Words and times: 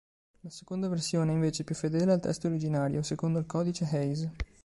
La 0.39 0.49
seconda 0.49 0.87
versione 0.87 1.29
è 1.29 1.35
invece 1.35 1.63
più 1.63 1.75
fedele 1.75 2.11
al 2.11 2.19
testo 2.19 2.47
originario, 2.47 3.03
secondo 3.03 3.37
il 3.37 3.45
Codice 3.45 3.87
Hays. 3.87 4.29